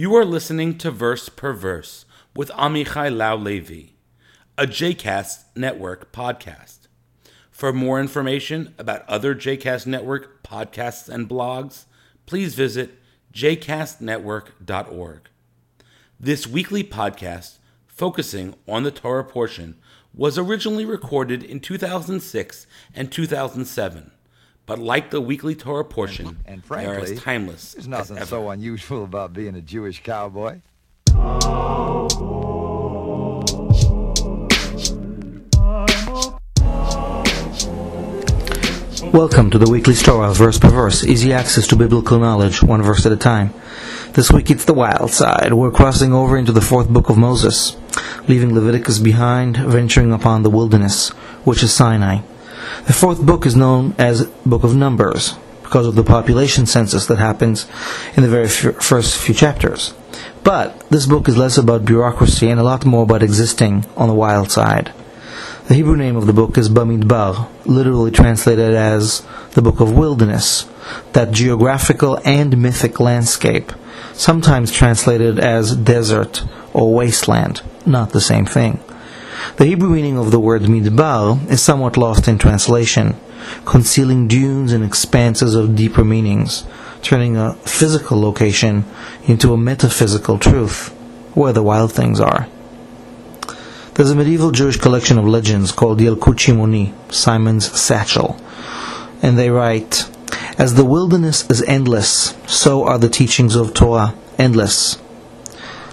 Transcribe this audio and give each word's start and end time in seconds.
You 0.00 0.16
are 0.16 0.24
listening 0.24 0.78
to 0.78 0.90
Verse 0.90 1.28
per 1.28 1.52
Verse 1.52 2.06
with 2.34 2.48
Amichai 2.52 3.14
Lau-Lavie, 3.14 3.90
a 4.56 4.66
JCast 4.66 5.44
Network 5.54 6.10
podcast. 6.10 6.88
For 7.50 7.70
more 7.70 8.00
information 8.00 8.74
about 8.78 9.06
other 9.06 9.34
JCast 9.34 9.86
Network 9.86 10.42
podcasts 10.42 11.10
and 11.10 11.28
blogs, 11.28 11.84
please 12.24 12.54
visit 12.54 12.98
jcastnetwork.org. 13.34 15.28
This 16.18 16.46
weekly 16.46 16.82
podcast, 16.82 17.58
focusing 17.86 18.54
on 18.66 18.84
the 18.84 18.90
Torah 18.90 19.22
portion, 19.22 19.76
was 20.14 20.38
originally 20.38 20.86
recorded 20.86 21.42
in 21.42 21.60
2006 21.60 22.66
and 22.94 23.12
2007 23.12 24.12
but 24.70 24.78
like 24.78 25.10
the 25.10 25.20
weekly 25.20 25.56
Torah 25.56 25.84
portion, 25.84 26.26
and, 26.28 26.36
and 26.46 26.62
they 26.62 26.86
are 26.86 26.94
frankly, 26.94 27.16
as 27.16 27.20
timeless 27.20 27.72
There's 27.72 27.86
as 27.86 27.88
nothing 27.88 28.18
ever. 28.18 28.26
so 28.26 28.50
unusual 28.50 29.02
about 29.02 29.32
being 29.32 29.56
a 29.56 29.60
Jewish 29.60 30.00
cowboy. 30.00 30.60
Welcome 39.12 39.50
to 39.50 39.58
the 39.58 39.66
weekly 39.68 39.94
Torah, 39.94 40.32
verse 40.32 40.60
per 40.60 40.68
verse, 40.68 41.02
easy 41.02 41.32
access 41.32 41.66
to 41.66 41.74
biblical 41.74 42.20
knowledge, 42.20 42.62
one 42.62 42.80
verse 42.80 43.04
at 43.04 43.10
a 43.10 43.16
time. 43.16 43.52
This 44.12 44.30
week 44.30 44.52
it's 44.52 44.66
the 44.66 44.74
wild 44.74 45.10
side. 45.10 45.52
We're 45.52 45.72
crossing 45.72 46.12
over 46.12 46.38
into 46.38 46.52
the 46.52 46.60
fourth 46.60 46.88
book 46.88 47.10
of 47.10 47.18
Moses, 47.18 47.76
leaving 48.28 48.54
Leviticus 48.54 49.00
behind, 49.00 49.56
venturing 49.56 50.12
upon 50.12 50.44
the 50.44 50.50
wilderness, 50.50 51.08
which 51.42 51.64
is 51.64 51.72
Sinai. 51.72 52.20
The 52.86 52.92
fourth 52.92 53.24
book 53.24 53.46
is 53.46 53.56
known 53.56 53.94
as 53.98 54.26
Book 54.46 54.64
of 54.64 54.74
Numbers 54.74 55.34
because 55.62 55.86
of 55.86 55.94
the 55.94 56.02
population 56.02 56.66
census 56.66 57.06
that 57.06 57.18
happens 57.18 57.66
in 58.16 58.22
the 58.22 58.28
very 58.28 58.46
f- 58.46 58.82
first 58.82 59.16
few 59.16 59.34
chapters. 59.34 59.94
But 60.42 60.80
this 60.90 61.06
book 61.06 61.28
is 61.28 61.36
less 61.36 61.58
about 61.58 61.84
bureaucracy 61.84 62.48
and 62.48 62.58
a 62.58 62.64
lot 62.64 62.84
more 62.84 63.04
about 63.04 63.22
existing 63.22 63.86
on 63.96 64.08
the 64.08 64.14
wild 64.14 64.50
side. 64.50 64.92
The 65.68 65.74
Hebrew 65.74 65.96
name 65.96 66.16
of 66.16 66.26
the 66.26 66.32
book 66.32 66.58
is 66.58 66.68
Bamidbar, 66.68 67.48
literally 67.64 68.10
translated 68.10 68.74
as 68.74 69.24
the 69.52 69.62
Book 69.62 69.78
of 69.78 69.96
Wilderness, 69.96 70.66
that 71.12 71.30
geographical 71.30 72.18
and 72.24 72.58
mythic 72.58 72.98
landscape, 72.98 73.72
sometimes 74.12 74.72
translated 74.72 75.38
as 75.38 75.76
desert 75.76 76.42
or 76.72 76.92
wasteland, 76.92 77.62
not 77.86 78.10
the 78.10 78.20
same 78.20 78.46
thing. 78.46 78.80
The 79.56 79.66
Hebrew 79.66 79.90
meaning 79.90 80.18
of 80.18 80.30
the 80.30 80.40
word 80.40 80.62
midbar 80.62 81.50
is 81.50 81.62
somewhat 81.62 81.96
lost 81.96 82.28
in 82.28 82.38
translation, 82.38 83.16
concealing 83.64 84.28
dunes 84.28 84.72
and 84.72 84.84
expanses 84.84 85.54
of 85.54 85.74
deeper 85.74 86.04
meanings, 86.04 86.64
turning 87.02 87.36
a 87.36 87.54
physical 87.54 88.20
location 88.20 88.84
into 89.26 89.52
a 89.52 89.58
metaphysical 89.58 90.38
truth, 90.38 90.88
where 91.34 91.52
the 91.52 91.62
wild 91.62 91.92
things 91.92 92.20
are. 92.20 92.48
There's 93.94 94.10
a 94.10 94.16
medieval 94.16 94.50
Jewish 94.50 94.76
collection 94.76 95.18
of 95.18 95.26
legends 95.26 95.72
called 95.72 95.98
Shimoni, 95.98 96.94
Simon's 97.12 97.70
Satchel, 97.78 98.40
and 99.22 99.38
they 99.38 99.50
write, 99.50 100.08
As 100.58 100.74
the 100.74 100.84
wilderness 100.84 101.48
is 101.50 101.62
endless, 101.62 102.34
so 102.46 102.84
are 102.84 102.98
the 102.98 103.08
teachings 103.08 103.56
of 103.56 103.74
Torah 103.74 104.14
endless. 104.38 104.98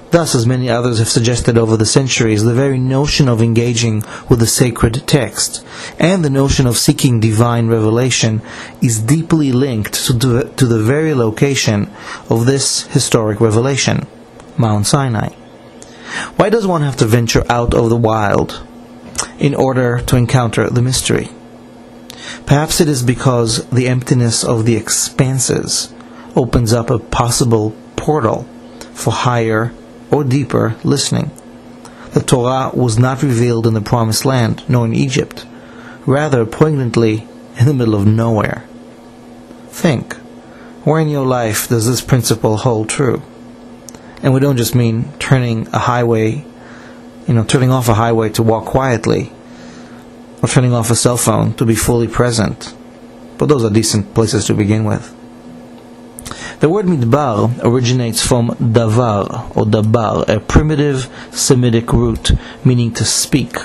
Thus, 0.09 0.35
as 0.35 0.47
many 0.47 0.69
others 0.69 0.99
have 0.99 1.09
suggested 1.09 1.57
over 1.57 1.75
the 1.75 1.85
centuries, 1.85 2.43
the 2.43 2.53
very 2.53 2.79
notion 2.79 3.27
of 3.27 3.41
engaging 3.41 4.03
with 4.29 4.39
the 4.39 4.47
sacred 4.47 5.05
text 5.05 5.65
and 5.99 6.23
the 6.23 6.29
notion 6.29 6.65
of 6.65 6.77
seeking 6.77 7.19
divine 7.19 7.67
revelation 7.67 8.41
is 8.81 8.99
deeply 8.99 9.51
linked 9.51 9.93
to 10.05 10.13
the, 10.13 10.49
to 10.55 10.65
the 10.65 10.81
very 10.81 11.13
location 11.13 11.91
of 12.29 12.45
this 12.45 12.83
historic 12.87 13.41
revelation, 13.41 14.07
Mount 14.57 14.87
Sinai. 14.87 15.29
Why 16.37 16.49
does 16.49 16.65
one 16.65 16.83
have 16.83 16.95
to 16.97 17.05
venture 17.05 17.43
out 17.49 17.73
of 17.73 17.89
the 17.89 17.97
wild 17.97 18.65
in 19.39 19.53
order 19.53 19.99
to 19.99 20.15
encounter 20.15 20.69
the 20.69 20.81
mystery? 20.81 21.29
Perhaps 22.45 22.79
it 22.79 22.87
is 22.87 23.03
because 23.03 23.69
the 23.69 23.89
emptiness 23.89 24.43
of 24.45 24.65
the 24.65 24.77
expanses 24.77 25.93
opens 26.33 26.71
up 26.71 26.89
a 26.89 26.97
possible 26.97 27.75
portal 27.97 28.47
for 28.93 29.11
higher 29.11 29.73
or 30.11 30.23
deeper 30.23 30.75
listening. 30.83 31.31
The 32.13 32.21
Torah 32.21 32.71
was 32.73 32.97
not 32.97 33.21
revealed 33.21 33.67
in 33.67 33.73
the 33.73 33.81
Promised 33.81 34.25
Land, 34.25 34.63
nor 34.67 34.85
in 34.85 34.95
Egypt, 34.95 35.45
rather 36.05 36.45
poignantly 36.45 37.27
in 37.59 37.65
the 37.65 37.73
middle 37.73 37.95
of 37.95 38.07
nowhere. 38.07 38.65
Think, 39.69 40.15
where 40.83 41.01
in 41.01 41.09
your 41.09 41.25
life 41.25 41.67
does 41.67 41.87
this 41.87 42.01
principle 42.01 42.57
hold 42.57 42.89
true? 42.89 43.21
And 44.23 44.33
we 44.33 44.39
don't 44.39 44.57
just 44.57 44.73
mean 44.73 45.11
turning 45.19 45.67
a 45.67 45.79
highway, 45.79 46.45
you 47.27 47.33
know, 47.33 47.43
turning 47.43 47.71
off 47.71 47.89
a 47.89 47.93
highway 47.93 48.29
to 48.29 48.43
walk 48.43 48.65
quietly, 48.65 49.31
or 50.41 50.47
turning 50.47 50.73
off 50.73 50.89
a 50.89 50.95
cell 50.95 51.17
phone 51.17 51.53
to 51.55 51.65
be 51.65 51.75
fully 51.75 52.07
present. 52.07 52.73
But 53.37 53.49
those 53.49 53.63
are 53.63 53.69
decent 53.69 54.13
places 54.13 54.45
to 54.45 54.53
begin 54.53 54.85
with. 54.85 55.13
The 56.59 56.69
word 56.69 56.87
midbar 56.87 57.63
originates 57.63 58.25
from 58.25 58.49
davar 58.49 59.55
or 59.55 59.65
dabar, 59.65 60.27
a 60.27 60.39
primitive 60.39 61.07
Semitic 61.29 61.93
root 61.93 62.31
meaning 62.65 62.91
to 62.95 63.05
speak, 63.05 63.57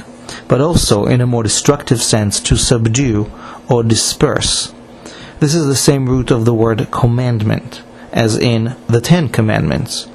but 0.47 0.61
also 0.61 1.07
in 1.07 1.23
a 1.23 1.27
more 1.27 1.43
destructive 1.43 2.03
sense 2.03 2.39
to 2.41 2.55
subdue 2.55 3.33
or 3.71 3.83
disperse. 3.83 4.75
This 5.41 5.55
is 5.55 5.67
the 5.67 5.75
same 5.75 6.07
root 6.07 6.31
of 6.31 6.45
the 6.45 6.53
word 6.53 6.91
commandment, 6.91 7.81
as 8.13 8.37
in 8.37 8.77
the 8.89 9.01
Ten 9.01 9.31
Commandments, 9.31 10.07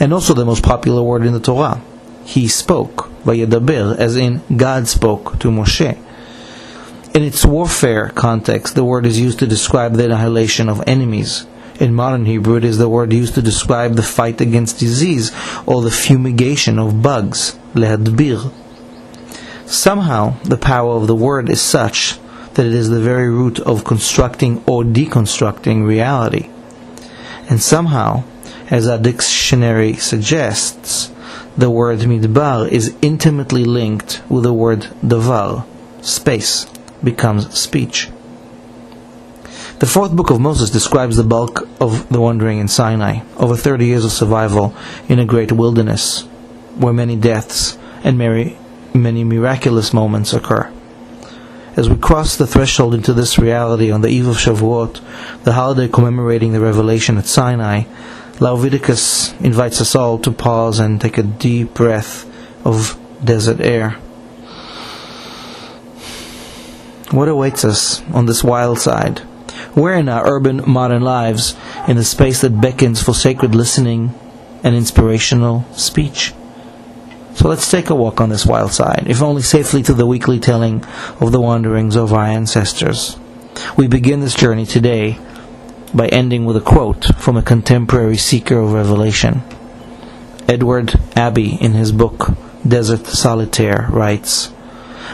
and 0.00 0.14
also 0.14 0.32
the 0.32 0.46
most 0.46 0.62
popular 0.62 1.02
word 1.02 1.26
in 1.26 1.34
the 1.34 1.40
Torah. 1.40 1.82
He 2.24 2.48
spoke, 2.48 3.10
vayedaber, 3.24 3.98
as 3.98 4.16
in 4.16 4.40
God 4.56 4.88
spoke 4.88 5.38
to 5.40 5.48
Moshe. 5.48 5.98
In 7.12 7.22
its 7.22 7.44
warfare 7.44 8.08
context, 8.08 8.74
the 8.74 8.84
word 8.84 9.04
is 9.04 9.20
used 9.20 9.38
to 9.40 9.46
describe 9.46 9.96
the 9.96 10.06
annihilation 10.06 10.70
of 10.70 10.82
enemies. 10.86 11.46
In 11.82 11.94
modern 11.94 12.26
Hebrew, 12.26 12.54
it 12.54 12.64
is 12.64 12.78
the 12.78 12.88
word 12.88 13.12
used 13.12 13.34
to 13.34 13.42
describe 13.42 13.96
the 13.96 14.04
fight 14.04 14.40
against 14.40 14.78
disease 14.78 15.32
or 15.66 15.82
the 15.82 15.90
fumigation 15.90 16.78
of 16.78 17.02
bugs, 17.02 17.58
lehadbir. 17.74 18.52
Somehow, 19.66 20.36
the 20.44 20.56
power 20.56 20.92
of 20.94 21.08
the 21.08 21.16
word 21.16 21.50
is 21.50 21.60
such 21.60 22.20
that 22.54 22.66
it 22.66 22.72
is 22.72 22.88
the 22.88 23.00
very 23.00 23.28
root 23.28 23.58
of 23.58 23.84
constructing 23.84 24.62
or 24.64 24.84
deconstructing 24.84 25.84
reality. 25.84 26.48
And 27.50 27.60
somehow, 27.60 28.22
as 28.70 28.86
our 28.86 28.98
dictionary 28.98 29.94
suggests, 29.94 31.10
the 31.56 31.68
word 31.68 31.98
midbar 31.98 32.68
is 32.68 32.94
intimately 33.02 33.64
linked 33.64 34.22
with 34.28 34.44
the 34.44 34.54
word 34.54 34.82
davar, 35.02 35.66
space, 36.00 36.64
becomes 37.02 37.58
speech. 37.58 38.08
The 39.82 39.88
fourth 39.88 40.12
book 40.12 40.30
of 40.30 40.38
Moses 40.38 40.70
describes 40.70 41.16
the 41.16 41.24
bulk 41.24 41.68
of 41.80 42.08
the 42.08 42.20
wandering 42.20 42.60
in 42.60 42.68
Sinai, 42.68 43.24
over 43.36 43.56
30 43.56 43.84
years 43.84 44.04
of 44.04 44.12
survival 44.12 44.76
in 45.08 45.18
a 45.18 45.24
great 45.24 45.50
wilderness, 45.50 46.20
where 46.76 46.92
many 46.92 47.16
deaths 47.16 47.76
and 48.04 48.16
many, 48.16 48.56
many 48.94 49.24
miraculous 49.24 49.92
moments 49.92 50.32
occur. 50.34 50.72
As 51.74 51.90
we 51.90 51.96
cross 51.96 52.36
the 52.36 52.46
threshold 52.46 52.94
into 52.94 53.12
this 53.12 53.40
reality 53.40 53.90
on 53.90 54.02
the 54.02 54.08
eve 54.08 54.28
of 54.28 54.36
Shavuot, 54.36 55.00
the 55.42 55.54
holiday 55.54 55.88
commemorating 55.88 56.52
the 56.52 56.60
revelation 56.60 57.18
at 57.18 57.26
Sinai, 57.26 57.82
Leviticus 58.38 59.32
invites 59.40 59.80
us 59.80 59.96
all 59.96 60.16
to 60.20 60.30
pause 60.30 60.78
and 60.78 61.00
take 61.00 61.18
a 61.18 61.24
deep 61.24 61.74
breath 61.74 62.24
of 62.64 62.96
desert 63.24 63.60
air. 63.60 63.94
What 67.10 67.26
awaits 67.26 67.64
us 67.64 68.00
on 68.12 68.26
this 68.26 68.44
wild 68.44 68.78
side? 68.78 69.22
Where 69.74 69.94
in 69.94 70.08
our 70.08 70.26
urban 70.26 70.62
modern 70.66 71.02
lives, 71.02 71.56
in 71.88 71.96
the 71.96 72.04
space 72.04 72.40
that 72.40 72.60
beckons 72.60 73.02
for 73.02 73.14
sacred 73.14 73.54
listening 73.54 74.14
and 74.62 74.74
inspirational 74.74 75.64
speech? 75.72 76.32
So 77.34 77.48
let's 77.48 77.70
take 77.70 77.88
a 77.88 77.94
walk 77.94 78.20
on 78.20 78.28
this 78.28 78.44
wild 78.44 78.72
side, 78.72 79.04
if 79.06 79.22
only 79.22 79.42
safely 79.42 79.82
to 79.84 79.94
the 79.94 80.06
weekly 80.06 80.38
telling 80.38 80.84
of 81.20 81.32
the 81.32 81.40
wanderings 81.40 81.96
of 81.96 82.12
our 82.12 82.24
ancestors. 82.24 83.18
We 83.76 83.86
begin 83.86 84.20
this 84.20 84.34
journey 84.34 84.66
today 84.66 85.18
by 85.94 86.08
ending 86.08 86.44
with 86.44 86.56
a 86.56 86.60
quote 86.60 87.04
from 87.16 87.36
a 87.36 87.42
contemporary 87.42 88.16
seeker 88.16 88.58
of 88.58 88.72
revelation. 88.72 89.42
Edward 90.48 90.94
Abbey, 91.16 91.56
in 91.60 91.72
his 91.72 91.92
book 91.92 92.30
Desert 92.66 93.06
Solitaire, 93.06 93.88
writes, 93.90 94.52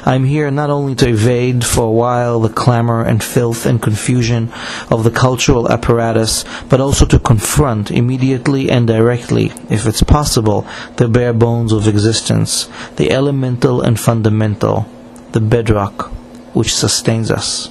I 0.04 0.14
am 0.14 0.24
here 0.24 0.50
not 0.50 0.70
only 0.70 0.94
to 0.96 1.08
evade 1.08 1.64
for 1.64 1.84
a 1.84 1.90
while 1.90 2.40
the 2.40 2.48
clamor 2.48 3.02
and 3.04 3.22
filth 3.22 3.66
and 3.66 3.82
confusion 3.82 4.52
of 4.90 5.04
the 5.04 5.10
cultural 5.10 5.70
apparatus, 5.70 6.44
but 6.68 6.80
also 6.80 7.06
to 7.06 7.18
confront 7.18 7.90
immediately 7.90 8.70
and 8.70 8.86
directly, 8.86 9.52
if 9.68 9.86
it's 9.86 10.02
possible, 10.02 10.66
the 10.96 11.08
bare 11.08 11.32
bones 11.32 11.72
of 11.72 11.88
existence, 11.88 12.68
the 12.96 13.10
elemental 13.10 13.80
and 13.82 13.98
fundamental, 13.98 14.86
the 15.32 15.40
bedrock 15.40 16.10
which 16.54 16.74
sustains 16.74 17.30
us. 17.30 17.68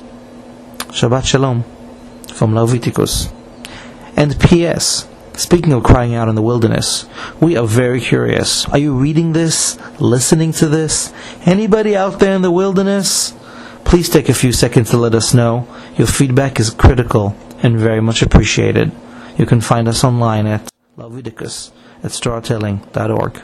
Shabbat 0.89 1.25
Shalom 1.25 1.63
from 2.33 2.55
Leviticus. 2.55 3.29
And 4.15 4.39
P.S. 4.39 5.07
Speaking 5.37 5.71
of 5.71 5.83
crying 5.83 6.15
out 6.15 6.29
in 6.29 6.33
the 6.33 6.41
wilderness, 6.41 7.05
we 7.39 7.55
are 7.55 7.67
very 7.67 8.01
curious. 8.01 8.67
Are 8.69 8.79
you 8.79 8.95
reading 8.95 9.33
this? 9.33 9.77
Listening 9.99 10.51
to 10.53 10.67
this? 10.67 11.13
Anybody 11.45 11.95
out 11.95 12.19
there 12.19 12.35
in 12.35 12.41
the 12.41 12.49
wilderness? 12.49 13.35
Please 13.85 14.09
take 14.09 14.29
a 14.29 14.33
few 14.33 14.51
seconds 14.51 14.89
to 14.89 14.97
let 14.97 15.13
us 15.13 15.35
know. 15.35 15.67
Your 15.95 16.07
feedback 16.07 16.59
is 16.59 16.71
critical 16.71 17.35
and 17.61 17.77
very 17.77 18.01
much 18.01 18.23
appreciated. 18.23 18.91
You 19.37 19.45
can 19.45 19.61
find 19.61 19.87
us 19.87 20.03
online 20.03 20.47
at 20.47 20.71
Leviticus 20.95 21.71
at 22.03 22.09
storahtelling.org. 22.09 23.39